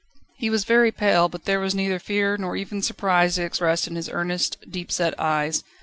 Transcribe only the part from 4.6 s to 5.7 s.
deep set eyes.